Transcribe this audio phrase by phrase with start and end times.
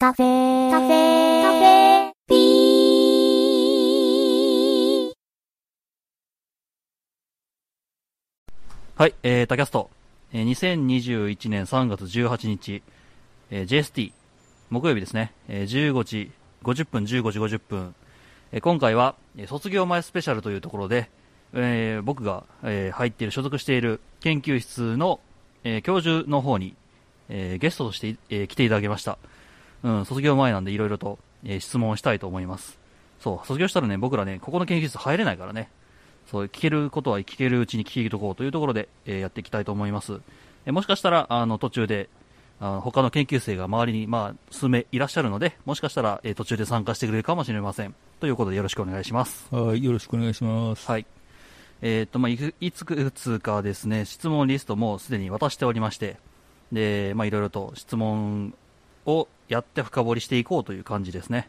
[0.00, 2.38] カフェカフェカフェピー。
[8.94, 9.90] はい、えー、タキャスト、
[10.32, 12.84] えー、2021年3月18日、
[13.50, 14.12] えー、JST、
[14.70, 16.30] 木曜日ですね、えー、15時
[16.62, 17.92] 50分、15時50分、
[18.52, 21.10] えー、今回は、えー卒業前スペシャルというところで、
[21.54, 25.18] えー僕が、えー入っている、所属している研究室の、
[25.64, 26.76] えー教授の方に、
[27.28, 29.18] えーゲストとして、えー来ていただきました。
[29.82, 32.78] うん、卒業前なんでいろいろと、えー質問をしたいと思います。
[33.20, 35.70] そう、卒業したらね、僕らね、ここの研究室入れないからね、
[36.30, 40.20] そう、聞けることは聞けるうちに聞いとこうというところで、えーやっていきたいと思います。
[40.66, 42.08] えーもしかしたら、あの、途中で、
[42.60, 47.94] あの他の研究生が周りに、まあ、数名いらっしゃるので、もしかしたら、えー途中で参加してくれるかもしれません。
[48.20, 49.46] ということでよろしくお願いします。
[49.54, 50.90] はい、よろしくお願いします。
[50.90, 51.06] はい。
[51.82, 56.16] えーっと、まあ、いくいくつかですね、質問リストもすでに渡しておりまして、
[56.72, 58.54] で、まあ、いろいろと質問
[59.08, 61.48] をやって深掘りしていこうという感じですね。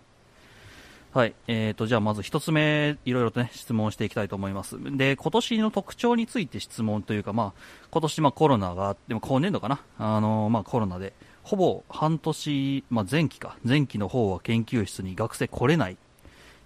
[1.12, 1.34] はい。
[1.48, 4.77] えーと、じゃあまず一つ目、いろいろとね、質問していきたいと思います。
[4.96, 15.96] で、今年の特徴について質問というか、まあ、今年まあコロナがあって、も今年度かなあのまあコロナで、ほぼ半年、まあ前期か、前期の方は研究室に学生来れないっ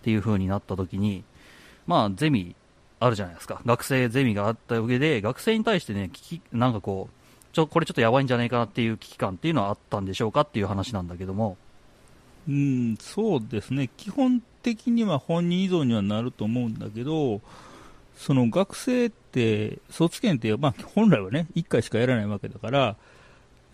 [0.04, 1.24] ていう風になった時に、
[1.88, 2.56] まあゼミ
[3.00, 3.62] あるじゃないですか。
[3.66, 7.23] 学生ゼミがあった上で、学生に対してね、危機、なんかこう、
[7.54, 11.58] ちょ、これちょっとやばいんじゃないかなっていう危機感っていうのはあったんでしょうかっていう話なんだけども。
[12.48, 13.90] うん、そうですね。
[13.96, 17.42] 基本的には本人依存にはなると思うんだけど、
[18.18, 22.96] その学生って、卒検って、まあ本来はね、1回しかやらないわけだから、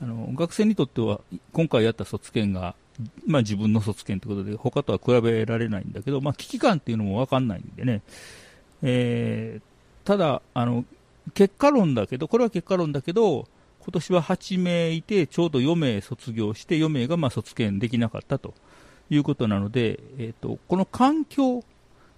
[0.02, 1.22] あの、学生にとっては、
[1.54, 2.76] 今回やった卒検が、
[3.26, 8.02] まあ自分の卒検ということで、他とは比べられないんだけど、まあ危機感っていうのもわかんないんでね。
[8.82, 9.70] えー
[10.10, 10.86] ただ、あの、
[11.36, 13.48] 結果論だけど、これは結果論だけど、
[13.80, 18.54] 今年は8名いて、ちょうど4名卒業して、4名がまあ卒検できなかったと
[19.10, 21.64] いうことなので、えー、とこの環境、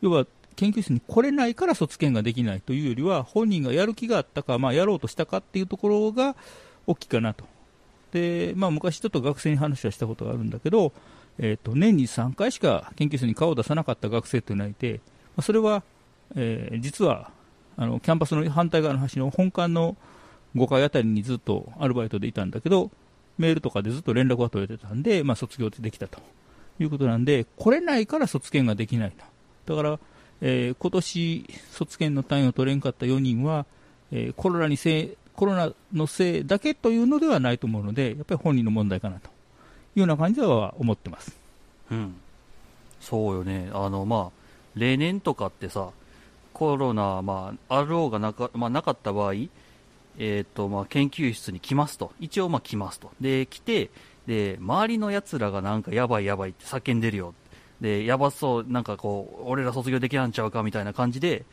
[0.02, 6.36] 要は研究室に来れないから卒検ができないというよりは、本人がやる気があったか、まあ、やろうとしたかっていうところが
[6.88, 7.46] 大きいかなと。
[8.12, 10.91] で、まあ、昔ちょっと学生に話はしたことがあるんだけど、
[11.38, 15.00] えー、と年に3回しか研究室に顔を出さなかった学生というのがいて、
[15.36, 15.84] まあそれは、
[16.36, 17.31] えー実は
[17.78, 19.96] あのキャンパスの反対側の端の本館の
[20.56, 22.91] 5階あたりにずっとアルバイトでいたんだけど、
[23.38, 26.19] メールとかでずっと連絡が取れてたんで、まあ、卒業できたと
[26.79, 29.12] いうことなんで、来れないから卒検ができない
[29.66, 29.75] と。
[29.75, 30.00] だから、
[30.41, 33.66] えー今年卒検の単位を取れんかった4人は、
[34.12, 39.31] えーコロナにせコロナのせいだけというのではないと思うので、やっぱり本人の問題かなとい
[39.95, 41.35] うような感じでは思ってます。
[41.89, 42.16] うん。
[43.00, 43.69] そうよね。
[43.73, 44.41] あの、まあ、
[44.75, 45.89] 例年とかってさ、
[46.53, 49.33] コロナ、まあ、あろうがなか、まあ、なかった場合、
[50.18, 52.12] えっ、と、まあ、研究室に来ますと。
[52.20, 53.12] 一応、まあ、来ますと。
[53.22, 53.90] で、来て、
[54.28, 57.34] で、周りの奴らがなんかやばいやばいって叫んでるよ。
[57.80, 61.46] で、やばそう、なんかこう、俺ら卒業できなんちゃうかみたいな感じで、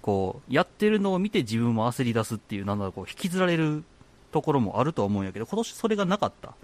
[0.00, 3.84] こう、やってるのを見て自分も焦り出すっていう、なんだろう、こう、引きずられる
[4.30, 6.54] ところもあるとは思うんやけど、今年それがなかったっ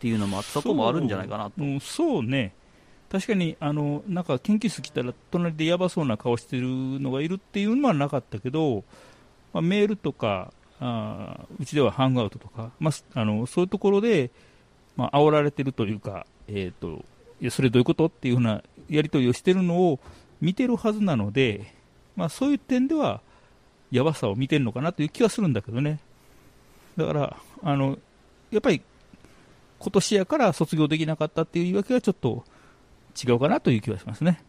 [0.00, 1.52] ていうのもあって、そこもあるんじゃないかなと。
[1.58, 2.54] そう,、うん、そうね、
[3.10, 8.84] 確かにあのなんか研究室来たら、隣でやばそうな顔してるのがいるっていうのはなかったけど、
[9.52, 10.52] まあ、メールとか、
[10.84, 14.30] あうちではハングアウトとか、まあ、あのそういうところで、
[14.96, 17.04] まあ煽られてるというか、えー、と
[17.40, 20.00] いやそれどういうことっていうふうなやり取りをしてるのを
[20.40, 21.72] 見てるはずなので、
[22.16, 23.20] まあ、そういう点では、
[23.90, 26.00] やばさを見てるのかなという気はするんだけどね。
[26.96, 27.98] だから、あの
[28.50, 28.82] やっぱり
[29.78, 32.44] 今年やから卒業できなかったっていう言い訳はちょっと
[33.22, 34.42] 違うかなという気はしますね。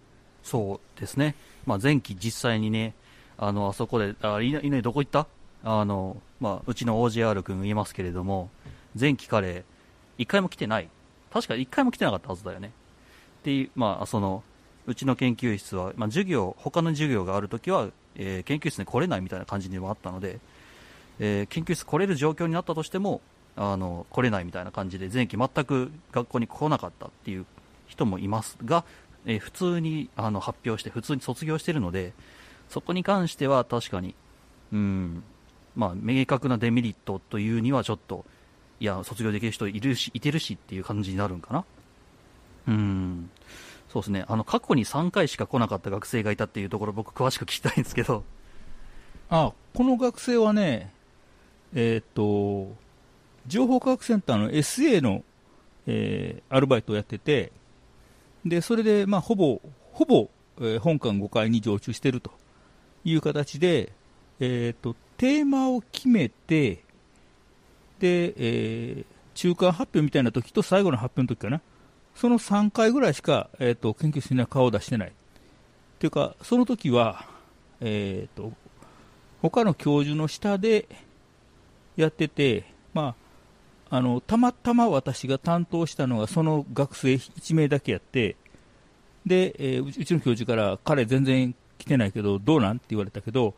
[0.43, 1.35] そうですね。
[1.65, 2.93] まあ、前期実際にね、
[3.37, 5.27] あの、あそこで、あ、いないどこ行った？
[5.63, 8.49] あの、まあ、うちの OJR 君言いますけれども、
[8.99, 9.63] 前期彼、
[10.17, 10.89] 一回も来てない。
[11.31, 12.71] 確か一回も来てなかったはずだよね。
[13.41, 14.43] っていう、まあ、その、
[14.85, 20.39] うちの研究室は、まあ、授業、他の授業があるときは、えー研究室に来れないみたいな感じにもあったので、
[21.19, 23.21] えー研究室来れる状況になったとしても、
[23.55, 27.45] あの、来れないみたいな感じで、前期全く学校に来なかったっていう
[27.87, 28.83] 人もいますが、
[29.25, 32.13] えー普通にあの発表して、普通に卒業してるので、
[32.69, 34.15] そこに関しては確かに、
[34.73, 35.23] うん、
[35.75, 38.25] まあ、明確なデメリットというにはちょっと、
[38.79, 41.65] いや、卒業できる人いるし、いてるしっていう感じになるんかな。
[42.67, 43.29] うん、
[43.89, 44.25] そうですね。
[44.27, 48.23] あの、過去に3回しか来なかった学生がいたっていうところ、僕詳しく聞きたいんですけど、
[49.29, 50.91] あ、この学生はね、
[51.73, 52.71] えっ、と、
[53.47, 55.23] 情報科学センターの SA の、
[55.87, 57.51] えーアルバイトをやってて、
[58.45, 59.61] で、それで、まあ、ほぼ、
[59.91, 60.29] ほぼ、
[60.59, 62.31] えー本館5階に常駐してると
[63.03, 63.91] いう形で、
[64.45, 66.83] えっ、と、テーマを決めて、
[67.99, 71.61] で、えー中間発表みたいな時と最後の発表の時かな、
[72.15, 75.11] その3回ぐらいしか、えーと、研究室には顔を出してない。
[75.99, 77.25] というか、その時は、
[77.81, 78.53] えーと、
[79.41, 80.87] 他の教授の下で
[81.97, 83.15] やってて、ま
[83.89, 88.35] あ、あのたまたま私が担当したのがその学生1名だけやって、
[89.25, 92.77] で、えー、うちの教授から、彼全然来てないけど、どうなん？
[92.77, 93.55] って言われたけど、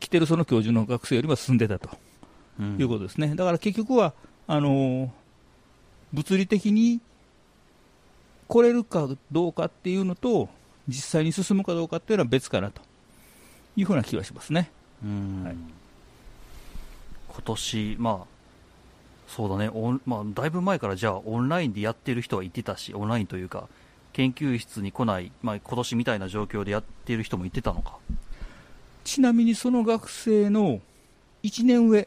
[0.00, 1.90] 来てるその教授の学生よりは進んでたと、
[2.60, 3.34] うん、いうことですね。
[3.34, 4.12] だから結局は、
[4.46, 5.08] あのー、
[6.12, 7.00] 物理的に
[8.46, 10.48] 来れるかどうかっていうのと、
[10.86, 12.82] 実際に進むかどうかっていうのは別かなと。
[13.78, 14.70] いうふうな気がしますね。
[15.04, 15.56] はい、
[17.28, 18.26] 今年、まあ、
[19.28, 19.70] そうだね、
[20.04, 23.68] まあ、だいぶ前からじゃあオンラインでやってる人は言ってたし、オンラインというか、
[24.12, 27.98] 研究室に来ない、まあ、今年みたいな状況でやっている人もいてたのか
[29.08, 30.82] ちなみにその学生の
[31.42, 32.06] 1年上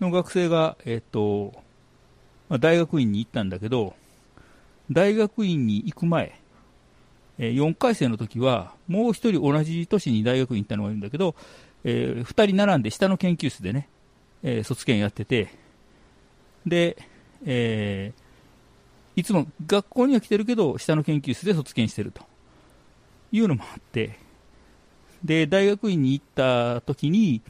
[0.00, 1.52] の学生が、えっと
[2.48, 3.94] まあ、大学院に行ったんだけど、
[4.90, 6.40] 大学院に行く前、
[7.38, 11.36] えー、4回生の時は、もう1人同じ年に大学院行ったのがいるんだけど、
[11.84, 13.88] えー、2人並んで下の研究室でね、
[14.42, 15.54] えー、卒検やってて、
[16.66, 16.98] で、
[17.46, 22.24] えー、いつも学校には来てるけど、下の研究室で卒検してると
[23.30, 24.18] いうのもあって、
[25.24, 27.42] で、大学院に行った時に、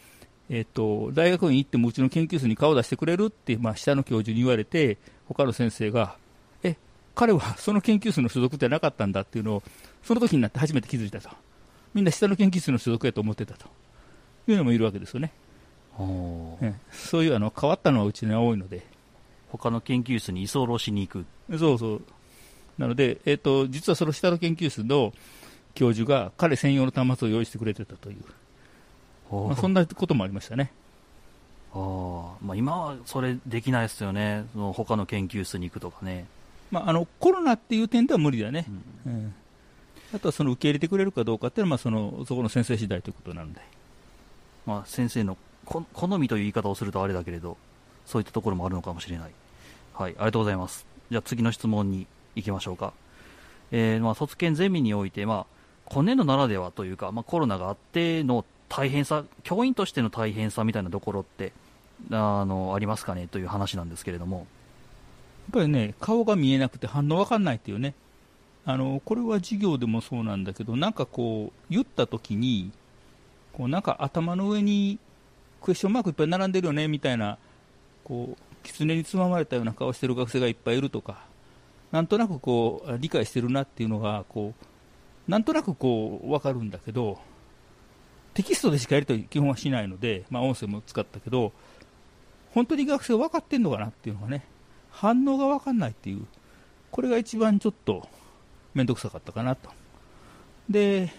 [0.48, 6.16] えっ、と、大学院行ってもうちの研究室に顔出してくれるって、まあ、下の教授に言われて、他の先生が、
[6.62, 6.76] え、
[7.14, 9.62] 彼はその研究室の所属ってなかったんだっていうのを、
[10.02, 11.30] その時になって初めて気づいたと。
[11.94, 13.66] みんな下の研究室の所属やと思ってたと
[14.48, 15.32] いうのもいるわけですよね。
[16.90, 18.82] そういうあの変わったのはうちには多いので。
[19.50, 21.58] 他の研究室に居候しに行く。
[21.58, 22.02] そうそう。
[22.78, 25.12] なので、えっ、ー、と、実はその下の研究室の
[25.74, 28.16] 教授が彼専用の端末を用意してくれてたという、
[29.48, 30.72] まあ、そんなこともありましたね。
[31.72, 36.26] あまあ、今はそれできないですよね、その他の研究室に行くとかね。
[36.70, 38.64] まあ、あのコロナっていう点では無理だね、
[39.06, 39.34] うん、うん、
[40.14, 43.60] あとはその受け入れてくれるかどうかっていうのは、まあ、そのそこの先生次第ということなので、
[44.66, 45.84] まあ、先生の好
[46.18, 47.56] みという言い方をするとあれだけれど、
[48.06, 49.30] そういったところもあるのかもしれない。
[49.94, 50.86] はい、ありがとうございます。
[51.10, 52.92] じゃあ次の質問に行きましょうか。
[53.72, 55.59] えー、まあ、卒検ゼミにおいて、まあ、
[55.90, 61.52] 今年度ならではというか、まあ、コロナがあっての大変さ、教員としての大変さみたいなところって、
[62.10, 64.38] あの、ありますかねという話なんですけれども。
[64.38, 64.46] やっ
[65.52, 67.94] ぱりね、顔が見えなくて反応わかんないっていうね。
[68.64, 72.70] あの、これは授業でもそうなんだけど、なんかこう、言った時に、
[73.52, 74.98] こうなんか頭の上に
[75.60, 77.38] クエスチョンマークいっぱい並んでるよね、みたいな
[78.04, 81.24] こう狐につままれたような顔してる学生がいっぱいいるとか
[81.92, 84.64] なんとなくこう理解してるなっていうのがこう
[85.30, 87.20] なんとなくこう分かるんだけど
[88.34, 91.52] テキストでしかやりとり基本はしないので、まあ、音声も使ったけど
[92.52, 94.44] 本当に学生分かってんのかなっていうのがね
[94.90, 96.26] 反応が分かんないっていう
[96.90, 98.08] これが一番ちょっと
[98.74, 99.70] 面倒くさかったかなと
[100.68, 101.12] で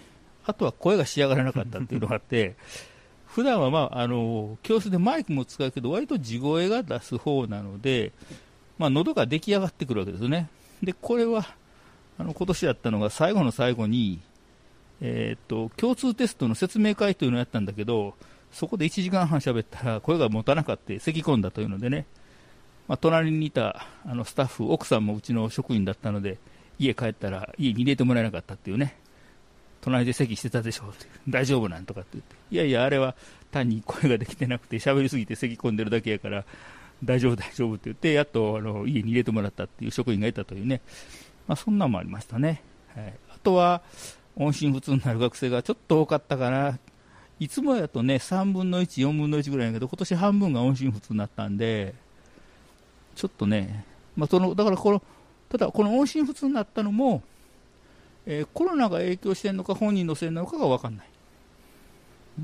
[0.44, 2.54] あとは声が仕上がらなかったっていうのがあって
[3.32, 8.12] 普段はまあ、あの、教室でマイクも使うけど、割と地声が出す方なので、
[8.76, 10.50] まあ、喉が出来上がってくるわけですね。
[10.82, 11.46] で、これは、
[12.18, 14.20] あの、今年やったのが最後の最後に、
[15.00, 18.14] えー、っと、共通テストの説明会というのをやったんだけど、
[18.52, 22.06] そこで1時間半喋ったら声が持たなかった、咳き込んだというのでね、
[22.86, 26.38] まあ、隣にいたあのスタッフ、奥さんもうちの職員だったので、
[26.78, 28.96] 家帰ったら家に入れてもらえなかったっていうね、
[29.80, 33.14] 隣で席してたでしょって大丈夫なんとかって言って、いやいや、あれは
[33.50, 36.44] 単に声ができてなくて、喋りすぎて咳き込んでるだけやから、
[37.02, 40.82] 大丈夫、大丈夫って言って、やっとあの家に入れてもらったっていう職員がいたというね、
[41.46, 42.62] まあ、そんなんもありましたね。
[42.94, 43.82] はい、あとは、
[44.36, 46.78] 音信不通になる学生がちょっと多かったかな。
[47.38, 51.94] いつもやとね、3分の1、4分の1ぐらいやけど、今年半分が音信不通になったんで、
[53.14, 53.84] ちょっとね、
[54.16, 55.02] まあ、そのだからこの、
[55.48, 57.22] ただこの音信不通になったのも、
[58.26, 61.06] えー、コロナが影響してるのか本人のせいなのかが分かんない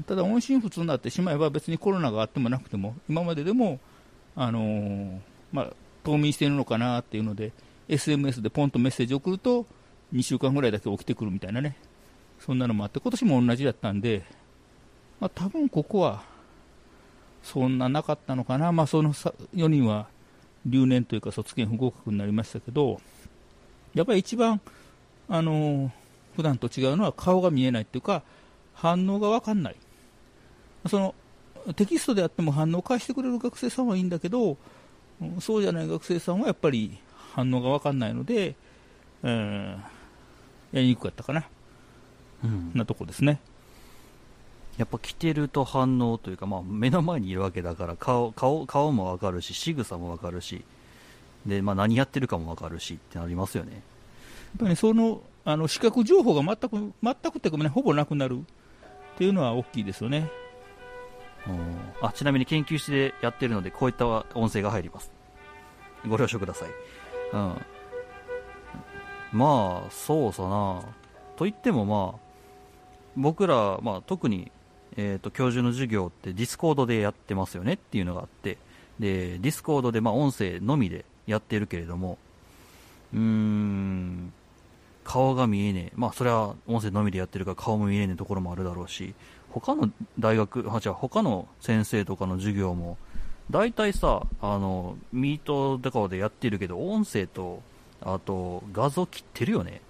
[0.07, 3.81] ただ音信不通になってしまえば別にコロナがあってもなくても今まででも、
[4.37, 5.19] あのー、
[5.53, 5.73] まあ、
[6.05, 7.53] 冬眠しているのかなっていうので
[7.89, 9.67] SMS でポンとメッセージ送ると
[10.13, 11.77] 2週間ぐらいだけ起きてくるみたいなね。
[12.39, 14.23] そんなのもあって今年も同じだったんで、
[15.21, 16.23] まあ、多分ここは
[17.43, 20.07] そんななかったのかな、まあ、その4人は
[20.65, 23.01] 留年というか卒検不合格になりましたけど
[23.95, 24.61] やっぱり一番
[25.29, 25.91] あの
[26.37, 28.23] 普段と違うのは顔が見えないっていうか
[28.75, 29.77] 反応が分かんない。
[30.89, 31.15] その
[31.75, 34.57] テキストであっても反応を返してくれる学生さんはいいんだけど
[35.41, 36.99] そうじゃない学生さんはやっぱり
[37.35, 38.55] 反応が分かんないので、
[39.23, 41.45] えー、やりにくかったかな、
[42.45, 43.41] うん、なとこですね。
[44.77, 50.65] やっぱ来てると反応というか、まあ、目の前にいるわけだから顔顔顔も分かるし仕草も分かるし
[51.47, 53.73] で、まあ、何やってるかもわかるしってなりますよね。
[53.73, 53.83] やっ
[54.59, 60.31] ぱりねそのあの視覚情報が全く全くっていうかねほぼなくなるっていうのは大きいですよね。
[61.49, 62.07] うん。
[62.07, 65.11] あちなみに研究室でやってるのでこういった音声が入ります。
[66.07, 66.69] ご了承ください、
[67.33, 67.57] うん、
[69.33, 70.83] まあそうさな。
[71.37, 72.21] と言ってもまあ
[73.17, 74.51] 僕ら、まあ、特に、
[74.97, 78.59] えー、と教授の授業ってディスコードでやってますよねっていうのがあって。
[78.99, 82.19] でディスコードで、まあ、音声のみでやってるけれども
[83.15, 84.33] うーん
[85.05, 85.93] 顔が見えねえ。
[85.95, 89.15] まあそれは音声のみでやってるから顔も見えねえところもあるだろうし
[89.51, 92.99] 他の大学、あ、違う、他の先生とかの授業も、
[93.51, 97.63] 大体さ、あの、ミートとかでやってるけど、音声と、
[98.01, 99.81] あと、画像切ってるよね。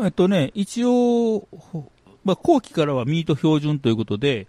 [0.00, 1.90] えっとね、一応、ほ
[2.24, 4.46] まあ、後期からはミート標準ということで、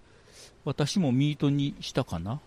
[0.66, 2.40] 私もミートにしたかな。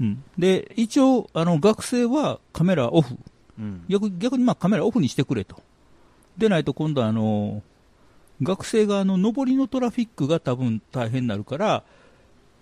[0.00, 0.24] うん。
[0.38, 3.16] で、一応、あの、学生はカメラオフ。
[3.58, 3.84] うん。
[3.88, 5.62] 逆逆にまあカメラオフにしてくれと。
[6.38, 7.62] でないと今度あの、
[8.42, 11.84] 学生側の上りのトラフィックが多分大変になるから、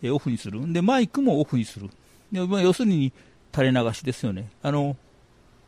[0.03, 0.73] えオフにする。
[0.73, 1.89] で、マイクもオフにする。
[2.33, 3.13] でまあ、要するに
[3.55, 4.51] 垂れ流しですよね。
[4.63, 4.97] あの、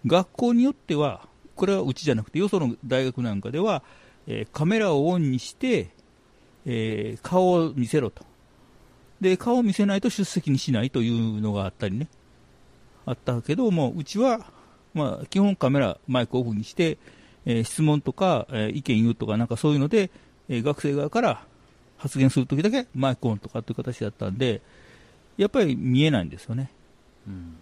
[0.07, 3.83] 学校によっては、これはうちじゃなくて、よその大学なんかでは、
[4.27, 5.91] えーカメラをオンにして、
[6.67, 8.25] えー顔を見せろと。
[9.21, 12.09] で、顔を見せないと出席にしないというのがあったりね。
[13.07, 14.53] あったけども、うちは、
[14.95, 16.99] まあ、基本カメラ、マイクオフにして、
[17.47, 20.11] えー質問とか、えー意見言うとか、なんかそういうので、
[20.49, 21.47] えー学生側から
[21.97, 24.63] 発言するときだけマイクオンとかっていう形だったんで、
[25.37, 26.71] やっぱり見えないんですよね。
[27.27, 27.57] うん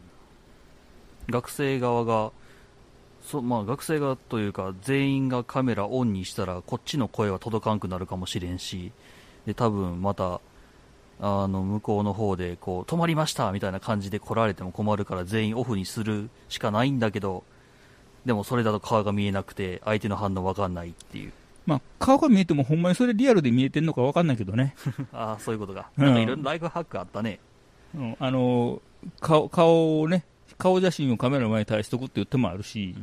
[1.30, 2.32] 学生側が、
[3.22, 8.92] そまあ、学生側というか、全員がカメラオンにしたら、こっちの声は届かんくなるかもしれんし、
[9.44, 10.40] で、多分また、
[11.20, 17.44] あの、向こうの方で、こう、止まりましたみたいな感じで来られても困るから、全員オフにするしかないんだけど、
[18.24, 21.32] でもそれだと顔が見えなくて、相手の反応わかんないっていう。
[21.66, 24.74] まあ、顔が見えてもほんまにそれリアルで見えてるのかわかんないけどね。
[25.12, 25.90] ああ、そういうことか。
[25.98, 27.40] うんなんかいろんなライフハックあったね。
[27.94, 28.80] うん、あのー
[29.20, 30.24] 顔、顔をね、
[30.58, 32.94] 顔写真をカメラの前に対しとくっていう手もあるし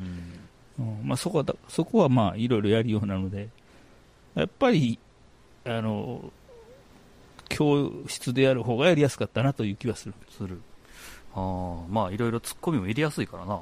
[0.80, 0.88] う、ん。
[0.88, 3.50] うんまあ、そこはだ、そこはまあ、いろいろやるようなので、
[4.36, 5.00] やっぱり、
[5.64, 6.32] あの、
[7.48, 10.14] 教室でやる方がやりやすかったなという気はする。
[10.30, 10.62] する。
[11.34, 13.62] ああ、まあいろいろツッコミも入れやすいからな。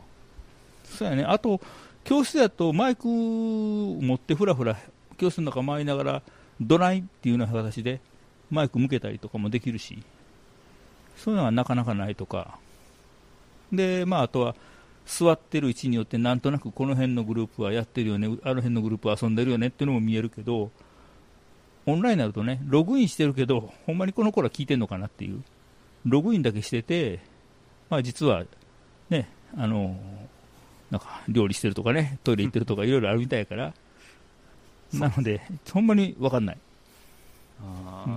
[0.86, 1.24] そうやね。
[1.24, 1.62] あと、
[2.04, 4.78] 教室だとマイク持ってふらふら、
[5.18, 6.22] 教室の中回りながら、
[6.60, 8.00] ドライっていうような形で、
[8.50, 10.04] マイク向けたりとかもできるし、
[11.18, 12.58] そういうのはなかなかないとか。
[13.72, 14.56] で、まあ、あとは、
[15.06, 20.72] 座ってる位置によって、なんとなくこの辺のグループはやってるよね、あの辺のグループは遊んでるよねっていうのも見えるけど、
[21.86, 25.44] オンラインになるとね、ログインしてるけど、ほんまにこの子ら聞いてんのかなっていう、
[26.06, 27.20] ログインだけしてて、
[27.90, 28.46] まあ実は、
[29.10, 30.00] ね、あの、
[30.90, 33.74] なんか料理してるとかね、トイレ行ってるとかいろいろあるみたいやから、
[34.94, 35.42] なので、
[35.72, 36.58] ほんまに分かんない、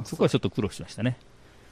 [0.04, 1.16] そこはちょっと苦労しましたね。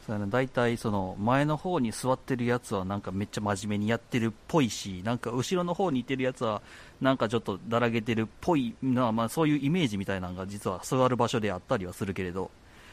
[0.07, 0.27] そうやな。
[0.27, 6.61] 大体その前の方に座ってるやつはなんかめっちゃ真面目にやってるっぽいしなんか後ろの方にいてるやつは
[7.01, 12.51] なんかちょっとだらけてるっぽいな、まあ、そういうイメージみたいなのが実は座る場所であったりはするけれど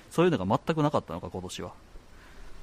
[0.09, 1.71] そういうのが全くなかったのか今年は。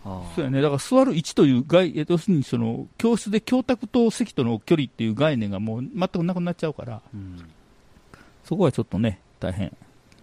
[0.04, 7.36] そうやね、だから座る位置という概、え要するにその教室で教託と席との距離っていう概念がもう全くなくなっちゃうから、うん、
[8.44, 9.76] そこはちょっとね、大変、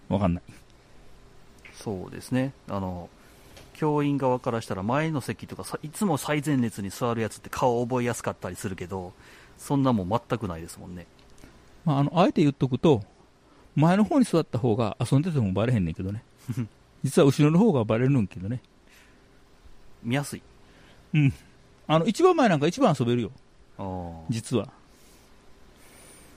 [0.08, 0.42] 分かんない。
[1.72, 2.52] そうですね。
[2.68, 3.08] あの
[3.76, 9.12] 教員側からしたら前の席とかさいつも最前列に座るやつって顔覚えやすかったりするけど
[9.58, 11.06] そんなもん全くないですもんね。
[11.84, 13.02] まあ、あのあえて言っとくと、
[13.74, 16.22] 前の方に座った方が遊んでてもバレへんねんけどね、
[17.04, 18.60] 実は後ろの方がバレるんんけどね、
[20.02, 20.42] 見やすい。
[21.14, 21.32] うん、
[21.86, 23.30] あの一番前なんか一番遊べるよ、
[24.28, 24.68] 実は。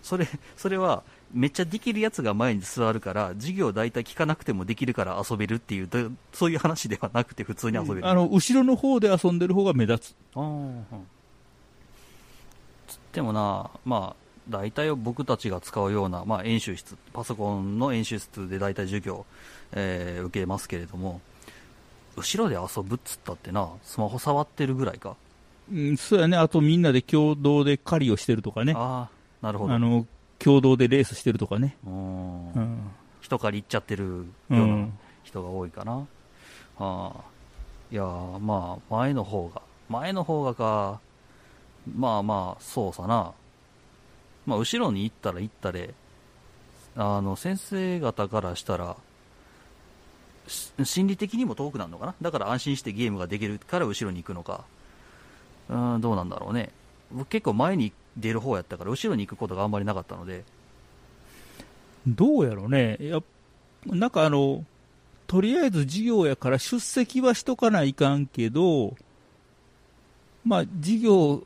[0.03, 8.07] それそれはめっちゃできるやつが前に座るから授業大体聞かなくてもできるから遊べるっていうどそういう話ではなくて普通に遊べる。
[8.07, 10.15] あの後ろの方で遊んでる方が目立つ。
[10.36, 10.83] あーうん。
[12.88, 19.25] つってもなまあ大体僕たちが使うような、まあ、演習室パソコンの演習室で大体授業、
[19.74, 21.21] えー受けますけれども
[22.17, 25.15] 後ろで遊ぶっつったってなスマホ触ってるぐらいか。
[25.71, 29.07] うん、そうやね、あとみんなで共同で狩りをしてるとかね、あ
[29.41, 29.74] あなるほど。
[29.74, 30.07] あの
[30.39, 31.75] 共同でレースしてるとかね。
[31.86, 32.51] うん。
[32.53, 32.91] うん。
[33.22, 34.98] 人借り行っちゃってるよううなん。
[35.24, 36.08] 人が多いかな、
[36.79, 37.22] ああ。
[37.91, 41.00] いやーまあ前の方が前の方がか
[41.96, 43.34] まあまあそうさな。
[44.46, 45.93] まあ後ろに行ったら行ったで。
[46.96, 48.98] あの先生方からしたら
[50.48, 52.15] し心理的にも遠くなるのかな。
[52.22, 54.63] だから安心してゲームができるから後ろに行くのか。
[55.69, 56.72] うんどうなんだろうね。
[57.12, 60.44] 僕結構前に出る方やったから、後ろに行くことがあんまりなかったので、
[62.08, 62.98] どうやろうね。
[63.00, 63.22] や
[63.86, 64.63] なんかあの、
[65.28, 68.96] とりあえず授業やから出席はしとかないかんけど、
[70.46, 71.44] まあ、授業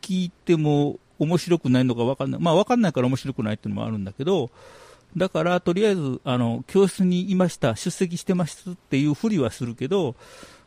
[0.00, 2.40] 聞いても面白くないのか分かんない。
[2.40, 4.50] まあ、分かんないから面白くないっていうのもあるんだけど、
[5.16, 10.16] だから、とりあえず、あの、教室にいました、出席してますっていうふりはするけど、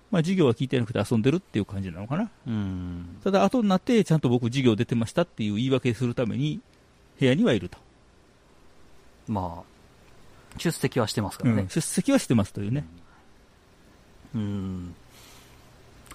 [0.10, 2.30] まあ、授業は聞いてなくて遊んでるっていう感じなのかな。
[2.48, 6.62] うん、ただ、後になって、ちゃんと僕授業出てましたっていう言い訳するために、
[7.20, 7.78] 部屋にはいると。
[9.28, 11.64] まあ、出席はしてますからね。
[11.64, 12.86] うん出席はしてますというね。
[14.34, 14.96] うん。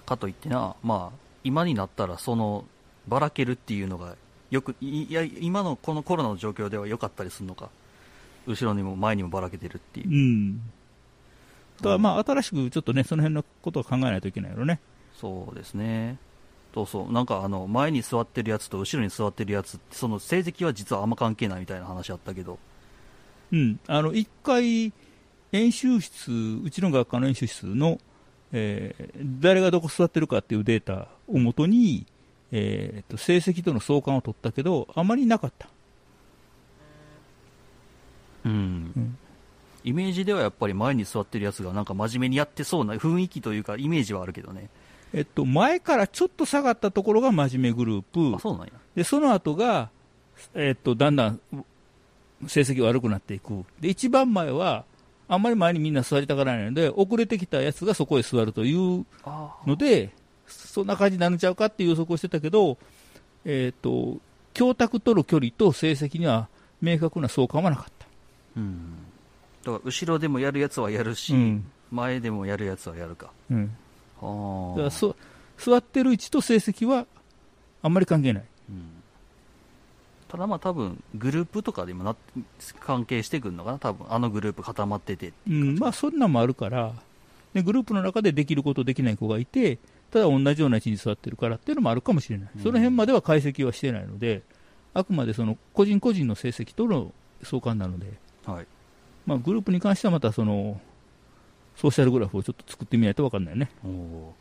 [0.05, 2.65] かといってな、まあ、今になったら、その、
[3.07, 4.15] ばらけるっていうのが、
[4.49, 7.69] よく、いいや、今のこのコロナの状況では良かったりするのか。
[8.45, 10.11] 後ろにも前にもばらけてるっていうう。
[10.11, 10.61] ん。
[11.77, 14.79] だからまあ、新しくちょっとね、その辺のことを考えないといけないよね。
[15.19, 16.17] そうですね。
[16.73, 17.11] そうそう。
[17.11, 22.57] なんかあの、前に座ってるやつと後ろに座ってるやつその成績は実はあんま関係ないみたいな話あったけど。
[23.51, 23.79] うん。
[23.87, 24.91] あの、一回、
[25.51, 26.31] 演習室、
[26.63, 27.99] うちの学科の演習室の、
[28.51, 32.05] えー誰がどこ座ってるかっていうデータをもとに、
[32.51, 35.67] えーと、成績との相関を取ったけど、あまりなかった。
[38.45, 38.91] うん。
[38.95, 39.17] うん
[39.83, 44.69] イメージではやっぱり前に座ってるやつがなんか真面目にやってそうな雰囲気というかイメージはあるけどね。
[45.13, 48.39] えっと、前からちょっと下がったところが真面目グループあ、。
[48.39, 48.59] そ。
[48.95, 49.89] で、その後が、
[50.55, 51.39] えっと、だんだん
[52.47, 53.63] 成績悪くなっていく。
[53.79, 54.85] で、一番前は、
[55.27, 60.11] あんまり前にみんな座りたがらないので、遅れてきたやつがそこへ座るというあので、
[60.47, 62.77] そんな感じになるんちゃうかっていう予測をしてたけど、
[63.45, 64.17] えっ、と、
[64.53, 66.47] 教託との距離と成績には
[66.81, 68.07] 明確な相関はなかった。
[68.57, 69.02] うん。
[69.63, 71.65] だから後ろでもやるやつはやるし、うん。
[71.91, 73.31] 前でもやるやつはやるか。
[73.49, 73.75] うん。
[74.21, 74.69] ああ。
[74.71, 75.15] だからそ
[75.57, 77.05] 座ってる位置と成績は
[77.81, 78.43] あんまり関係ない。
[78.69, 79.03] うん
[80.33, 82.15] ただまあ多分グループとかでもな
[82.79, 86.91] 関係してくるのかな多分あのグループ固まっててうん、まあそんなんもあるから、
[87.53, 89.77] でグループの中でできることできない子がいて、
[90.09, 92.49] ただ同じような位置に座ってるからっていうのもあるかもしれない。
[92.55, 94.41] うんその辺までは解析はしてないので、
[94.95, 98.07] あくまでその個人個人の成績との相関なので、
[98.47, 98.65] はい
[99.25, 100.79] まあグループに関してはまたその、
[101.75, 103.69] ソーシャルグラフをちょっと作ってみないと分かんないね。
[103.83, 104.35] おお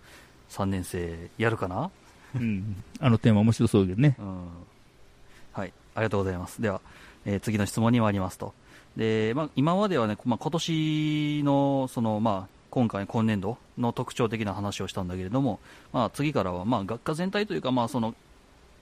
[0.51, 1.91] 3年生やるかな？
[2.35, 2.83] うん。
[3.01, 4.17] あのテーマ面白そうだけどね。
[4.19, 4.49] うん。
[5.53, 5.73] はい。
[5.95, 6.61] ありがとうございます。
[6.61, 6.81] では、
[7.25, 8.53] えー次の質問に参りますと。
[8.97, 15.61] で、まあ、今まではね、まあ、今年のその、まあ、今回今年度の特徴的な話をしたんだけれども、
[15.93, 18.15] まあ、次からは、まあ、学科全体というか、まあその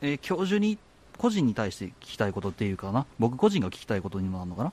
[0.02, 0.78] えー教授に
[1.18, 3.06] 個人に対して聞きたいことっていうかな。
[3.18, 4.72] 僕個人が聞きたいことにもなるのかな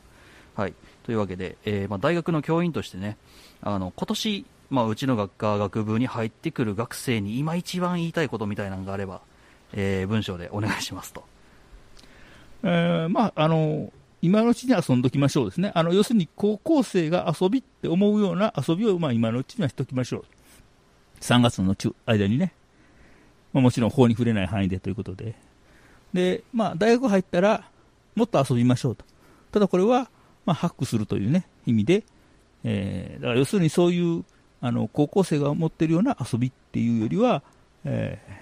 [0.57, 3.17] はいというわけで、えーまあ、大学の教員としてね
[3.61, 9.21] あの今年、まあ、うちの学科学部に入ってくる学生に今一番言いたいことみたいなのがあれば、
[9.71, 11.23] えー文章でお願いしますと
[12.63, 13.91] えーまあ、あの、
[14.21, 15.71] 今のうちに遊んどきましょうですね。
[15.75, 20.25] あの、要するに高校生が遊びって思うような遊びを、まあ、今のうちにはしときましょう。
[21.21, 22.53] 3月の中間にね。
[23.53, 25.35] まあ、もちろん法に触れない範囲でということで。
[26.13, 27.69] で、まあ、大学入ったら、
[28.15, 29.05] もっと遊びましょうと。
[29.51, 30.09] ただこれは、
[30.47, 32.03] まあ、ハックするというね、意味で、
[32.63, 34.23] えーだから要するにそういう、
[34.61, 37.43] あの、高校生が持ってるような遊びっていうよりは、
[37.85, 38.33] えー、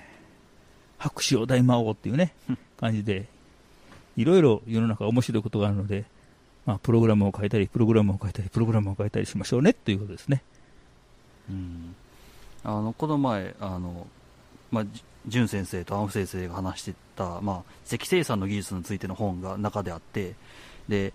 [0.97, 2.33] 拍手を大魔王っていうね、
[2.79, 3.25] 感じで、
[4.15, 6.05] いろいろ世の中面白いことがあるので、
[6.65, 10.41] まあ、プログラムを書いたり、プログラムを書いたり、プログラムを書いたりしましょうねということですね。
[11.49, 11.95] うん
[12.63, 14.07] あのこの前あの、
[14.71, 14.85] まあ、
[15.27, 20.33] 淳先生と青木先生が話してた、まあ、積生産の技術についての本が中であって
[20.89, 21.13] で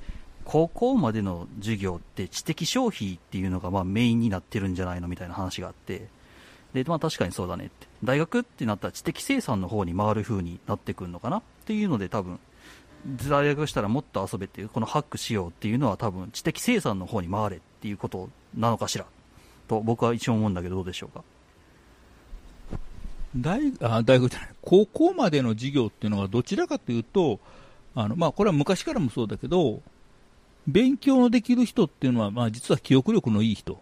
[0.51, 6.09] 高校までの授業って知的消費っていうのがまあメインになってるんじゃないのみたいな話があって。
[6.75, 7.87] で、まあ、確かにそうだねって。
[8.03, 12.41] 大学ってなったら知的生産の方に回る風になってくるのかなっていうので多分
[13.29, 19.07] 大学したらもっと遊べっていうこのハックしようっていうのは多分知的生産の方に回れっていうことなのかしら？
[19.69, 21.23] と僕は一応思うんだけどどうでしょうか？
[23.37, 27.39] 大あ大学じゃない、高校までの授業っていうのはどちらかというと、
[27.95, 29.81] あのまあ、これは昔からもそうだけど、
[30.67, 33.77] 勉強のできる人っていうのは、まあ、実は記憶力のいい人っ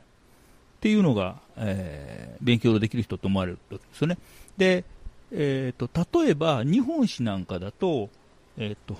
[0.80, 4.18] ていうのが、えー勉強のできる人と思われるわけですよね。
[4.56, 4.84] で、
[5.32, 8.08] えー、と例えば日本史なんかだと、
[8.56, 8.96] えー、と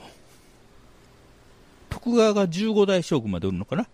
[1.89, 3.87] 徳川が15代将軍までおるのかな？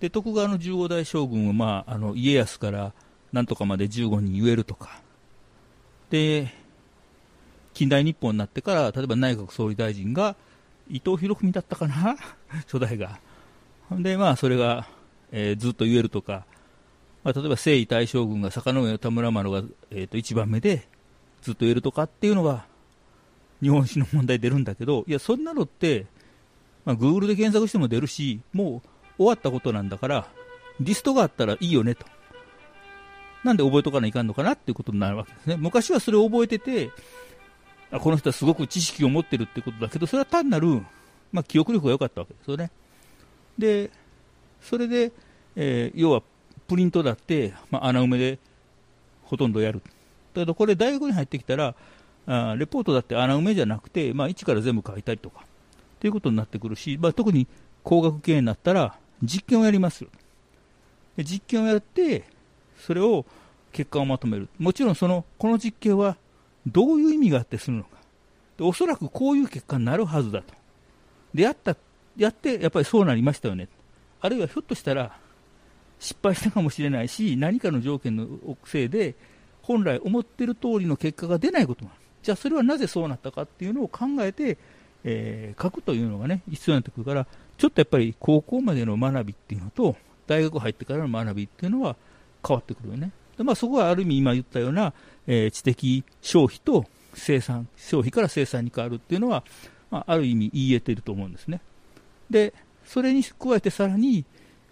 [0.00, 2.92] で徳川の15代将軍は、まあ、あの家康から
[3.32, 5.00] なんとかまで15人言えるとか、
[6.10, 6.52] で、
[7.74, 10.34] 近代日本になってから、例えば内閣総理大臣が
[10.90, 12.16] 伊藤博文だったかな、
[12.66, 13.20] 初代が。
[13.90, 14.86] で、まあ、それが、
[15.32, 16.44] えーずっと言えるとか、
[17.22, 20.88] まあ、例えば征夷大将軍が坂上田村麻呂が、えー、と1番目で
[21.42, 22.66] ずっと言えるとかっていうのが、
[23.62, 26.06] 日本史の問題出るんだけど、いや、そんなのって、
[26.84, 28.82] まあ、Google で検索しても出るし、も
[29.16, 30.26] う終わったことなんだから、
[30.80, 32.06] リストがあったらいいよねと。
[33.44, 35.56] なんで覚えとかないかんのかなっていうことになるわけですね。
[35.56, 36.90] 昔はそれを覚えてて、
[37.98, 40.82] この人はすごく知識を持ってるってことだけど、それは単なる、
[41.32, 42.70] まあ、記憶力が良かったわけですよね。
[43.58, 43.90] で、
[44.60, 45.12] それで、
[45.56, 46.22] えー、要は
[46.68, 48.38] プリントだって、まあ、穴埋めで
[49.24, 49.80] ほとんどやる。
[50.34, 51.74] だけどこれ大学に入ってきたら、
[52.26, 55.44] あレポートだって穴埋めじゃなくて、まあ、一から全部書いたりとか、
[55.98, 57.48] ということになってくるし、まあ、特に
[57.82, 60.10] 工学系になったら、実験をやりますよ。
[61.16, 62.24] で実験をやって、
[62.78, 63.26] それを
[63.72, 64.48] 結果をまとめる。
[64.58, 66.16] もちろんその、この実験は
[66.66, 67.90] どういう意味があってするのか。
[68.58, 70.54] でおそらくこういう結果になるはずだと。
[71.34, 71.76] で、やった、
[72.16, 73.68] やって、やっぱりそうなりましたよね。
[74.20, 75.16] あるいはひょっとしたら、
[75.98, 78.26] 失敗したかもしれないし、何かの条件の
[78.64, 79.14] せいで、
[79.62, 82.00] 本来思っている通りの結果が出ないこともある。
[82.22, 84.58] じゃあそれはなぜそうなったかっていうのを考えて、
[85.04, 89.96] えー、書くというのがね、必要になってくるから、ちょっとやっぱり高校までの学びっていうのと、
[90.26, 91.96] 大学入ってからの学びっていうのは
[92.46, 93.12] 変わってくるよね。
[93.36, 94.92] でまあ、そこはある意味今言ったような、
[95.26, 99.44] えー、知的消費と生産、消費から生産に変わるっていうのは、
[99.90, 101.60] まあ、ある意味言い得ていると思うんですね。
[102.28, 102.52] で、
[102.84, 104.24] それに加えてさらに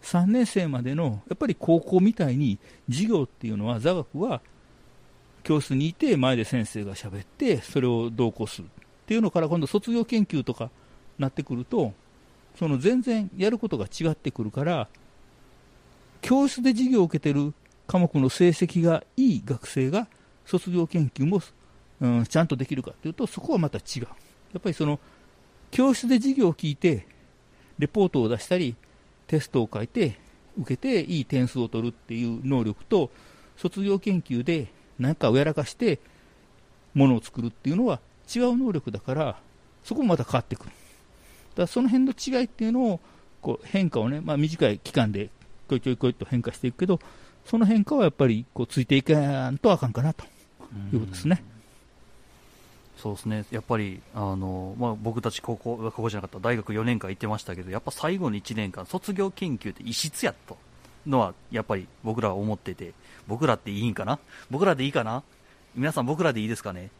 [0.03, 4.41] 3年生までの、やっぱり高校みたいに授業っていうのは座学は
[5.43, 8.69] 教室にいて前で先生が喋ってそれを同行するっ
[9.07, 10.71] ていうのから今度卒業研究とか
[11.19, 11.95] なってくると
[12.59, 14.89] その全然やることが違ってくるから
[16.21, 17.55] 教室で授業を受けてる
[17.89, 20.07] 科目の成績がいい学生が
[20.45, 21.43] 卒業研究も、
[22.01, 24.03] うん、ちゃんとできるかというとそこはまた違う。
[24.03, 25.01] やっぱりその
[25.71, 27.07] 教室で授業を聞いて
[27.79, 28.77] レポートを出したり
[29.27, 30.19] テストを書いて
[30.59, 33.11] 受けていい点数を取るっていう能力と
[33.57, 35.99] 卒業研究で何かをやらかして
[36.95, 38.01] ものを作るっていうのは
[38.35, 39.41] 違う能力だから
[39.85, 40.71] そこもまた変わってくる。
[40.71, 43.01] だからその辺の違いっていうのを
[43.41, 45.31] こう変化をね、まあ、短い期間で
[45.69, 47.01] こいちょいこいと変化していくけど
[47.49, 50.25] その変化はやっぱりこうついていかんとあかんかなと。
[50.93, 51.43] いうことですね。
[52.99, 60.59] そうですね、やっぱりあの、まあ、僕たち高校、高校じゃなかった大学4年間行ってましたけど、やっぱ最後の1年間、卒業研究って異質やと
[61.07, 62.93] のは、やっぱり僕らは思ってて、
[63.29, 64.19] 僕らっていいんかな？
[64.51, 65.23] 僕らでいいかな？
[65.77, 66.91] 皆さん僕らでいいですかね？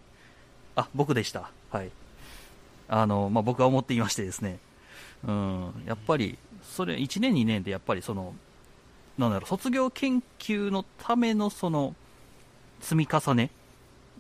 [0.77, 1.51] あ、僕でした。
[1.71, 1.91] はい。
[2.89, 4.61] あの、まあ、僕は思っていましてですね、
[5.27, 8.35] うん、やっぱり、それ、1年2年でやっぱりその、
[9.19, 11.95] なんだろう、卒業研究のためのその、
[12.81, 13.51] 積み重ね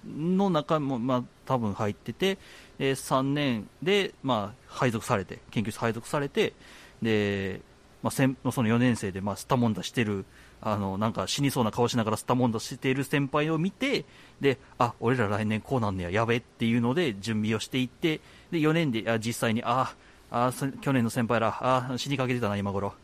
[0.05, 2.39] の中も、まあ、多分入ってて、
[2.79, 6.53] えー、3年で、まあ、配属されて、研究室配属されて、
[7.01, 7.61] で、
[8.03, 10.25] まあ、その4年生で、まあ、スタモンダしてる、
[10.61, 14.05] あの、なんか死にそうな顔しながらスタモンダしている先輩を見て、
[14.41, 19.95] で、あ、俺ら来年こうなんねや、やべっていうので準備をしていって、で、4年で、あ実際に、あ、
[20.31, 22.95] あ、去年の先輩ら、あ、死にかけてたな、今頃。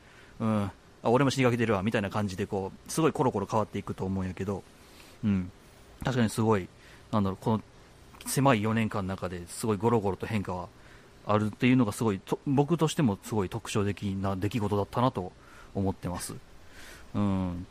[0.40, 0.70] うん。
[1.04, 4.64] あ、俺も死にかけてるわ、みたいな感じで、こう、すごいコロコロ変わっていくと思うんやけど、
[5.22, 5.50] うん。
[6.02, 6.68] 確かにすごい、
[7.12, 7.62] なんだろう、この
[8.26, 10.68] 狭い4年間の中ですごいゴロゴロと変化は
[11.26, 15.32] あるっていうのがすごい僕としてもすごい特徴的な出来事だったなと
[15.74, 16.34] 思ってます。
[17.14, 17.66] うん。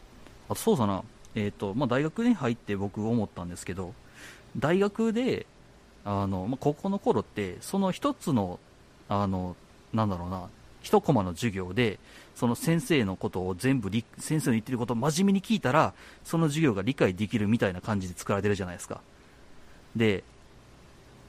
[0.49, 1.03] あとそうだな、
[1.35, 3.93] え、ー、と、まあ、大学に入って僕思ったんですけど、
[4.57, 5.45] 大学で、
[6.05, 8.59] あの、まあ、高校の頃って、その一つの、
[9.09, 9.55] あの、
[9.93, 10.49] なんだろうな、
[10.83, 11.97] 一コマの授業で、
[12.35, 15.93] その先生のことを全部先生の言ってることを真面目に聞いたら、
[16.23, 19.01] その授業が理解できるみたいな感じで作られてるじゃないですか。
[19.95, 20.23] で、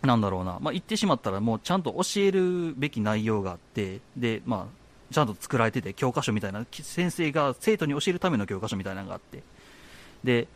[0.03, 9.43] なんだろうな、まあ、言ってしまったらもうちゃんと教えるべき内容があって、で、まあ、ちゃんと作られてて、教科書みたいな、先生が生徒に教えるための教科書みたいなのがあって、
[10.25, 10.49] で、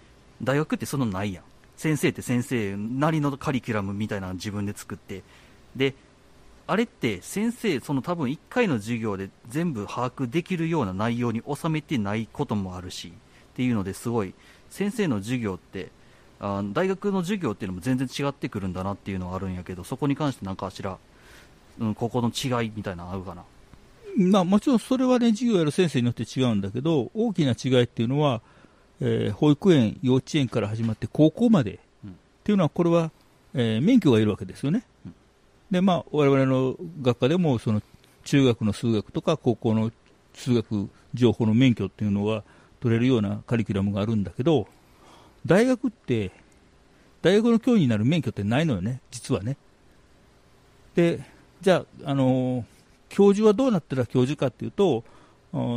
[0.43, 1.45] 大学ってそのないやん。
[1.77, 5.23] 先生って先生なりのカリキュラムみたいなの自分で作って、
[5.77, 5.95] で、
[6.69, 13.13] あれって先生、その多分1回の授業で全部把握できるような内容に収めてないこともあるし、っ
[13.57, 14.35] ていうのですごい、
[14.71, 15.91] 先生の授業って
[16.41, 20.99] あ大学の授業っていうのも全然違ってくるんだなっていうのはあるんやけどそこに関して何かしら、
[21.81, 23.45] うん、ここの違いみたいなのあるかな
[24.17, 28.41] まあ、もちろんそれはね授業やる先生によって違うんだけど大きな違いっていうのは、
[29.01, 33.13] えー、保育園幼稚園から始まって高校まで、うん、っていうのはこれは、
[33.55, 35.15] えー、免許がいるわけですよね、うん、
[35.71, 37.83] でまあ我々の学科でもその
[38.25, 39.91] 中学の数学とか高校の
[40.35, 42.45] 数学情報の免許っていうのは
[42.81, 44.69] 取れるようなカリキュラムがあるんだけど
[45.47, 46.31] 大学って、
[47.23, 49.57] 大学の教員になる免許ってないのよね、実はね。
[50.95, 51.25] で、
[51.61, 52.65] じゃあ、あの、
[53.09, 55.05] 教授はどうなったら教授かっていうと、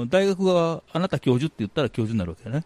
[0.10, 2.66] 大学があなた教授って言ったら教授になるわけだね。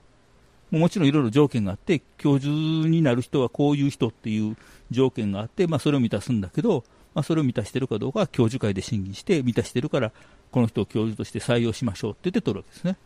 [0.72, 4.58] もちろんいろいろ条件があって、教授になる人はこういう人っていう
[4.90, 6.84] 条件があって、まあ、それを満たすんだけど、
[7.15, 10.12] まあ、それを満たしているかどうかは教授会で審議して、満たしているから、
[10.51, 12.97] この人を教授として採用しましょうって言って取るわけですね。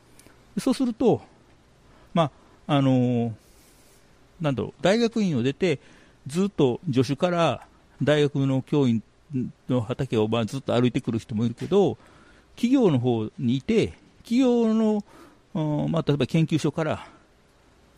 [0.58, 1.22] そうすると、
[2.14, 2.32] ま
[2.68, 3.32] あ、あのー、
[4.42, 5.80] なんだろう、大学院を出て、
[6.28, 7.66] ずっと助手から
[8.02, 9.04] 大学の教員
[9.70, 11.98] の畑をまあずっと歩いてくる人もいるけど、
[12.56, 13.94] 企業の方にいて、
[14.24, 15.04] 企業の、
[15.88, 17.08] まあ、例えば研究所から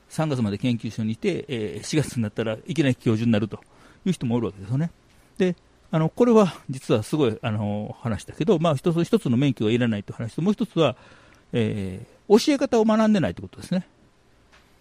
[0.10, 3.60] 3月まで研究所にいて、えー、4月になったらいきなり教授になると
[4.06, 4.92] いう人もおるわけですよね。
[5.38, 5.56] で、
[5.92, 10.96] あの、これは実はすごい、あの、話だけど、まあ、一つ一つの免許がいらないという話と、もう一つは、
[11.52, 13.86] えー、教え方を学んでないということですね。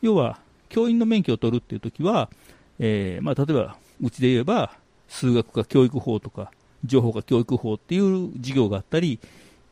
[0.02, 2.30] 要は、教員の免許を取るっていうときは、
[2.78, 4.72] えー、まあ、例えば、うちで言えば、
[5.08, 6.52] 数学か教育法とか、
[6.84, 9.18] 情報か教育法っていう授業があったり、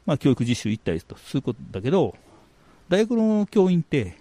[0.07, 2.17] まあ、教育実習行ったりとすることだけど、
[2.89, 4.17] 大学の教員って、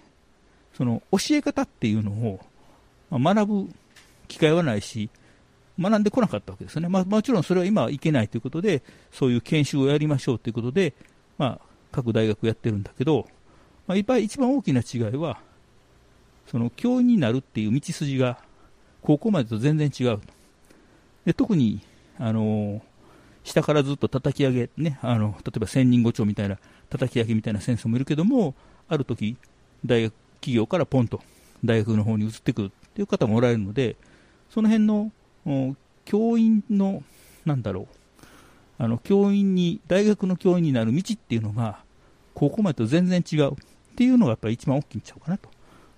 [0.74, 2.40] その教え方っていうのを、
[3.10, 3.70] 学ぶ
[4.28, 5.10] 機会はないし、
[5.78, 6.88] 学んでこなかったわけですね。
[6.88, 10.94] まあ、もちろんそれは今はいけないということで、そういう研修をやりましょうということで、
[11.38, 11.60] まあ、
[11.92, 13.26] 各大学やってるんだけど、
[13.86, 15.38] まあ、いっぱい一番大きな違いは、
[16.46, 18.38] その教員になるっていう道筋が
[19.02, 20.20] 高校までと全然違う。
[21.24, 21.80] で特に、
[22.18, 22.82] あの
[23.44, 26.58] 下からずっと叩き上げ、ね、あの例えば千人五丁みたいな
[26.90, 28.54] 叩き上げみたいな先生もいるけども、
[28.88, 29.36] ある時
[29.84, 31.22] 大学企業からポンと
[31.64, 33.96] 大学の方に移ってくるっていう方もおられるので、
[34.50, 35.12] その辺の
[36.04, 37.02] 教員の、
[37.44, 37.86] なんだろう、
[38.78, 41.80] あの教員に、大学の教員になる道っていうのが、
[42.34, 43.54] 高校までと全然違うっ
[43.96, 45.48] ていうのがやっぱり一番大きいんちゃうかなと。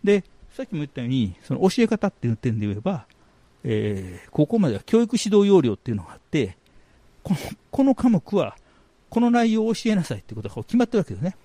[0.03, 3.07] で、さっきも言ったように、その教え方っていう点で言えば、
[3.63, 6.57] えー、高校までは教育指導要領っていうのがあって、
[7.23, 7.39] この
[7.71, 8.57] この科目は、
[9.11, 11.37] この内容を教えなさいってことが決まってるわけですね。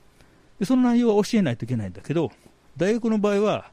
[0.60, 2.32] でその内容は教えないといけないんだけど、
[2.78, 3.72] 大学の場合は、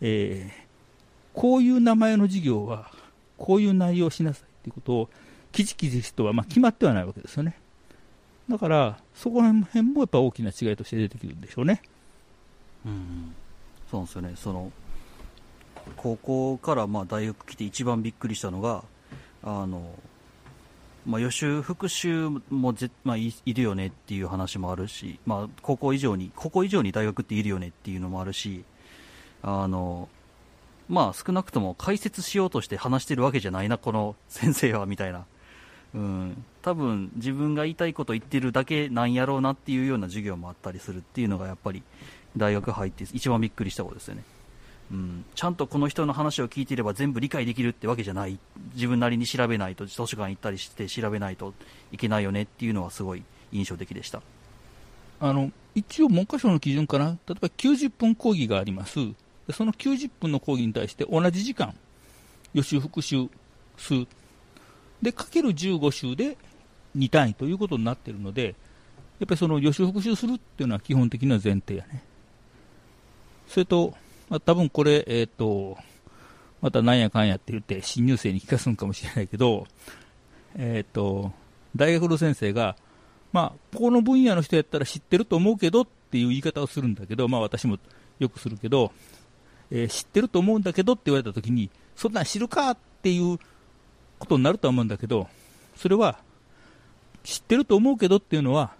[0.00, 2.90] えー、こういう名前の授業は、
[3.36, 5.10] こういう内容をしなさいっていうことを、
[5.52, 7.58] きちきちとはまあ決まってはないわけですよね。
[8.48, 11.82] だから、そこら辺もやっぱ大きな違いとして出てくるんでしょうね。
[12.84, 13.34] うん、
[13.90, 14.34] そうですよね。
[14.36, 14.70] その
[15.96, 18.84] 高校からまあ大学来て一番びっくりしたのが、
[19.42, 19.94] あの
[21.06, 28.64] まあ、予習、復習もぜ、まあい、いるよねっていう話もあるし、まあ、高校以上に、ここ以上に大学っているよねっていうのもあるし、
[29.40, 30.08] あの、
[30.88, 35.24] まあ、少なくとも解説しようとして話してるわけじゃないな、この先生は、みたいな。
[35.94, 41.82] うん、多分自分が言いたいこと言ってるだけなんやろうなっていうような授業もあったりするっていうのがやっぱり
[42.36, 44.22] 大学入って一番びっくりしたことですよね。
[44.92, 48.38] うん、ちゃんとこの人の話を聞いていれば全部理解できるってわけじゃない。
[48.74, 51.54] 自分なりに調べないと図書館行ったりして調べないと
[51.92, 53.22] いけないよねっていうのはすごい
[53.52, 54.22] 印象的でした。
[55.18, 57.16] あの一応文科省の基準かな。
[57.26, 58.98] 例えば90分講義があります。
[59.52, 61.74] その90分の講義に対して同じ時間
[62.52, 63.28] 予習復習
[63.76, 64.06] 数
[65.02, 66.36] でかける15週で
[66.96, 68.54] 2単位ということになっているので
[69.18, 72.02] やっぱりその予習復習するっていうのは基本的な前提やね。
[73.48, 73.94] それと
[74.28, 75.78] まあ、多分これ、えっ、ー、と、
[76.60, 79.66] またなんやかんやって言って新入生に聞かすんかもしれないけど、
[80.56, 81.32] えっ、ー、と、
[81.76, 82.76] 大学の先生が、
[83.32, 87.78] まあ、この分野の人やったら知ってると思うけどっていう言い方をするんだけど、まあ私も
[88.18, 88.90] よくするけど、
[89.70, 93.38] えー、知ってると思うんだけどって言われたときに、そんなん知るかっていう
[94.18, 95.28] ことになると思うんだけど、
[95.76, 96.18] それは、
[97.24, 98.72] 知ってると思うけどっていうのは、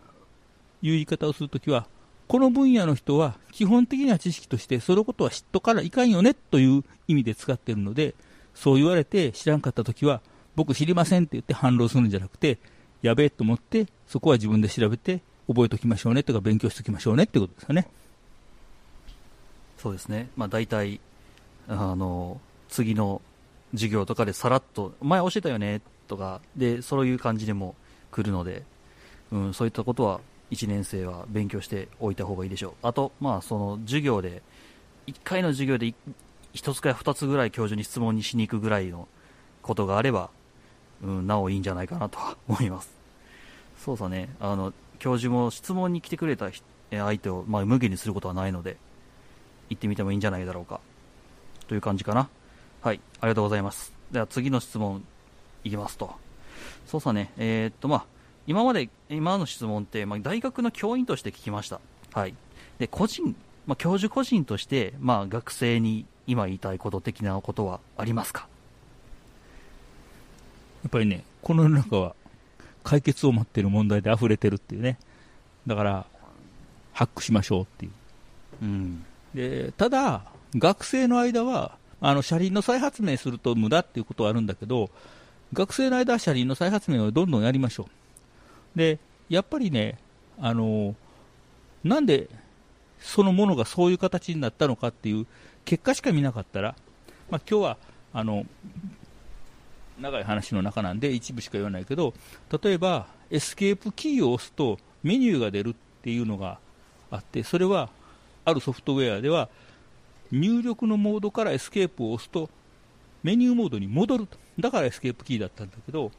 [0.82, 1.86] いう言い方をするときは、
[2.28, 8.14] この分野の人は基本的な知識としてそのことは知っとからいかんよねという意味で使っているので
[8.54, 10.20] そう言われて知らんかった時は
[10.56, 12.58] 僕知りませんって言って反論するんじゃなくて
[13.02, 17.86] やべえと思ってそこは自分で調べて覚えておきましょうねとか勉強しておきましょうねってことですよね。
[19.86, 21.00] そうですねまあ大体
[21.68, 23.22] あの次の
[23.72, 25.80] 授業とかでさらっと前教えたよね？
[26.08, 27.76] とかでそういう感じでも
[28.10, 28.64] 来るので、
[29.30, 30.20] うん、そういったことは
[30.50, 32.72] 1年生は勉強しておいた方がいいでしょう。
[32.82, 34.42] あと、まあ、その授業で、
[35.06, 35.94] 1回の授業で
[36.54, 39.06] 1つか2つぐらい教授に質問にしに行くぐらいの
[39.62, 40.30] ことがあれば、
[41.02, 42.18] うん、なおいいんじゃないかなと
[42.48, 42.90] 思います。
[43.84, 46.50] そうさね、あの、教授も質問に来てくれた
[46.90, 48.76] 相手を、まあ、無限にすることはないので、
[49.70, 50.80] 行ってみてもいいんじゃないだろうか。
[51.68, 52.28] という感じかな。
[52.82, 53.92] はい、ありがとうございます。
[54.12, 55.04] では次の質問
[55.64, 56.14] いきますと。
[56.86, 58.04] そうさね、えー、っと、まあ、
[58.46, 61.80] 今まで、今の質問って、まあ、大学の教員として聞きました。
[62.12, 62.34] はい。
[62.78, 63.34] で、個人、
[63.66, 68.46] まあ、教授個人として、まあ、学生に今言いたいこと的なことはありますか？
[70.84, 72.14] やっぱりね、この世の中は
[72.84, 74.98] 解決を待っている問題で溢れてるっていうね。
[75.66, 76.06] だから、
[76.92, 77.92] ハックしましょうっていう。
[78.62, 79.04] うん。
[79.34, 84.90] でただ、学生の間はあの車輪の再発明すると無駄っていうことはあるんだけど、
[85.52, 87.88] 学生の間は車輪の再発明をどんどんやりましょ
[88.74, 88.78] う。
[88.78, 89.98] で、やっぱりね、
[90.38, 90.94] あの
[91.84, 92.28] なんで
[92.98, 95.26] そのものがそういう形になったのかっていう
[95.64, 96.74] 結果しか見なかったら、
[97.30, 97.76] まあ、今日は
[98.12, 98.44] あの
[100.00, 102.12] 長い話の中なんで一部しか言わないけど
[102.62, 106.58] 例えばエスケープキーを押すとメニューが出るっていうのが
[107.10, 107.88] あってそれは
[108.46, 109.50] あるソフトウェアでは
[110.32, 112.48] 入力のモードからエスケープを押すと
[113.22, 114.38] メニューモードに戻ると。
[114.58, 116.10] だからエスケープキーだったんだけど、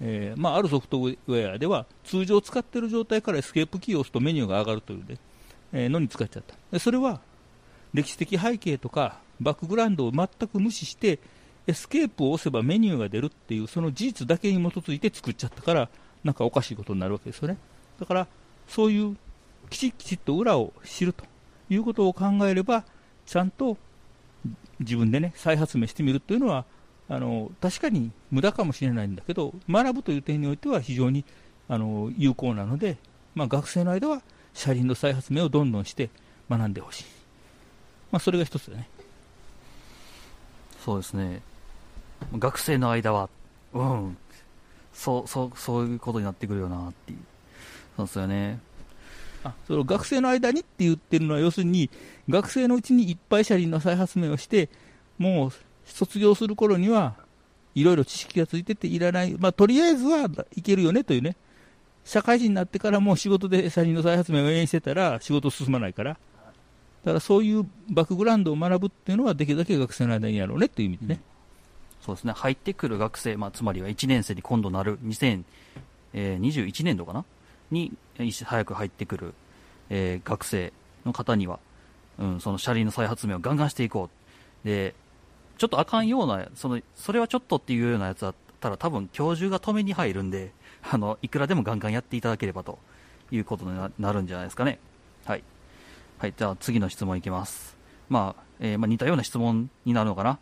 [0.00, 5.18] えーまあ、あるソフトウェアでは通常使っている状態からエスケープキーを押すとメニューが上がるという、ね
[5.72, 6.54] えー、のに使っちゃった。
[6.70, 7.20] でそれは
[7.92, 11.18] 歴史的背景とかバックグラウンドを全く無視して
[11.66, 15.88] エスケープを押せばメニューが出るっていうその事実だけに基づいて作っちゃったから
[16.24, 17.58] なんかおかしいことになるわけですよね。
[17.98, 18.26] だから
[18.68, 19.16] そういう
[19.68, 21.24] きちきちっと裏を知ると。
[21.72, 22.84] いうことを考えれば
[23.26, 23.76] ちゃんと
[24.80, 26.64] 自分でね再発明してみるというのは
[27.08, 31.24] あの確かに無駄かもしれないんだけど学ぶという点においては非常に
[31.68, 32.96] あの有効なので、
[33.34, 34.22] まあ、学生の間は
[34.54, 36.10] 車輪の再発明をどんどんして
[36.50, 37.04] 学んでほしい、
[38.10, 38.88] まあ、それが一つだね。
[40.84, 41.42] そうですね。
[42.36, 43.28] 学生の間は
[43.72, 44.16] うん。
[44.92, 47.18] そうそうそういうことになってくるよなっていう。
[47.96, 48.58] そうですよね。
[49.66, 51.90] その学生の間にって言ってるのは要するに
[52.28, 54.68] 学生のうちにいっぱい車輪の再発明をして
[55.18, 55.52] もう
[55.84, 57.14] 卒業する頃には
[57.74, 61.36] いろいろ知識がついてていらない、まあ、とりあえずはいけるよねというね。
[62.04, 66.18] 社会人になってからもう仕事で車輪の再発明を永遠してたら仕事進まないから。
[67.04, 71.20] だからそういうバックグラウンドを学ぶっていうのはできるだけ学生の間にやろうねっていう意味でね、
[72.00, 72.32] うん、そうですね。
[72.32, 77.24] 入ってくる学生、まあ、つまりは1年生に今度なる2021年度かな
[77.72, 77.92] に
[78.44, 79.34] 早く入ってくる、
[79.90, 80.72] えー、学生
[81.04, 81.58] の方には、
[82.18, 84.10] うん、その車輪の再発明をガンガンしていこ
[84.64, 84.66] う。
[84.66, 84.94] で、
[85.58, 90.52] ちょっとあかんような、その、それはちょっとっていうようなやつだったら多分教授が止めに入るんで、
[90.90, 92.78] あの、いくらでもガンガンやっていただければと
[93.30, 94.78] いうことになるんじゃないですかね。
[95.24, 95.44] はい。
[96.18, 97.76] はい、じゃあ次の質問いきます。
[98.08, 100.38] まあ、えー、まあ、似たような質問になるのかな。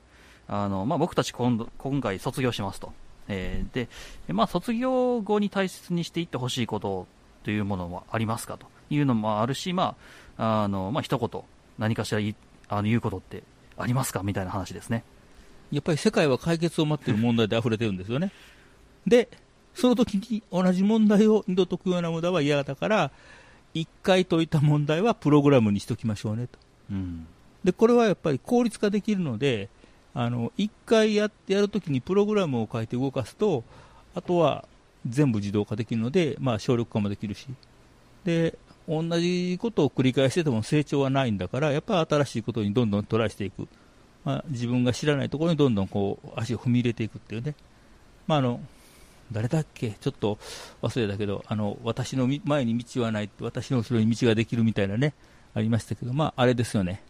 [0.49, 2.93] あの、まあ、僕たち今度、今回卒業しますと。
[3.29, 3.89] えー、で、
[4.33, 7.07] まあ、卒業後に大切にしていってほしいこと
[7.45, 9.97] というものもありますかというのもあるし、ま
[10.37, 11.43] あ、あの、まあ、一言、
[11.79, 12.35] 何かしら言
[12.69, 13.43] あの言うことって
[13.77, 15.03] ありますかみたいな話ですね。
[15.73, 18.33] やっぱり世界は解決を待っている問題で溢れてるんですよね。
[19.07, 19.29] で、
[19.75, 23.11] その時に同じ問題を二度解くような無駄は嫌だから、
[23.75, 26.59] 一回解いた問題はプログラムにしときましょうねと。
[26.91, 27.27] うん、
[27.63, 29.69] で、これはやっぱり効率化できるので、
[30.13, 33.65] あの、一回やってやるときにプログラムを書いて動かすと、
[34.15, 34.65] あとは
[35.09, 37.47] 全部自動化できるので、まあ、省力化もできるし。
[38.25, 38.59] で、
[38.89, 43.69] 同じことを繰り返してても成長はないんだから、やっぱり新しいことにどんどんトライしていく。
[44.25, 47.55] まあ、自分が知らないところにどんどんこう足を踏み入れていくっていうね。
[48.27, 48.61] まあ、あの、
[49.33, 49.93] 誰だっけ？
[49.93, 50.39] ちょっと
[50.83, 55.15] 忘れたけど、あの、私の前に道はない、私の後ろに道ができるみたいなね、
[55.55, 57.03] ありましたけど、まあ、あれですよね。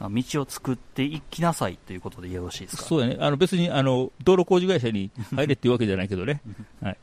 [0.00, 2.82] 道を作っていきなさいということでよろしいですか？
[2.84, 3.16] そうやね。
[3.20, 6.40] あの別にあの道路工事会社に 入れっていうわけじゃないけどね。
[6.82, 6.96] はい。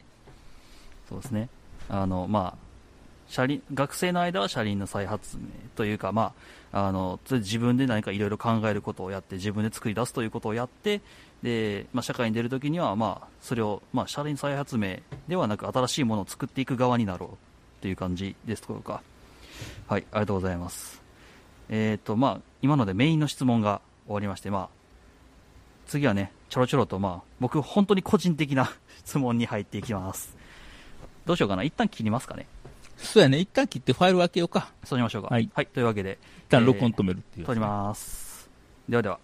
[1.09, 1.49] そうですね。
[1.89, 2.71] あの、まあ、
[3.27, 5.43] 車輪、学生の間は車輪の再発明
[5.75, 6.33] というか、ま
[6.71, 11.01] あ、あの、自分で何かいろいろ考えることをやって、自分で作り出すということをやって、
[11.43, 17.37] で、まあ、社会に出るときには、まあ、それを、まあ、車輪再発明ではなく、新しいものを作っていく側になろ
[17.79, 19.01] うという感じですとか。
[19.87, 21.01] はい、ありがとうございます。
[21.69, 24.69] えっ、ー、と、まあ、今のでメインの質問が終わりまして、まあ、
[25.87, 28.71] 次はね、ちょろちょろと、まあ、僕、本当に個人的な
[29.03, 30.35] 質問に入っていきます。
[31.25, 31.63] どうしようかな。
[31.63, 32.47] 一旦切りますかね。
[32.97, 33.39] そうやね。
[33.39, 34.71] 一旦切ってファイル分けようか。
[34.83, 35.29] そうしましょうか。
[35.29, 35.49] はい。
[35.53, 36.19] はい、というわけで。
[36.47, 38.49] 一旦録音止めるっていう、ね、撮ります。
[38.87, 39.19] ではでは。